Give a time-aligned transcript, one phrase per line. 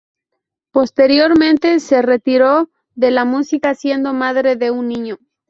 [0.73, 5.19] Posteriormente se retiró de la música siendo madre de un niño.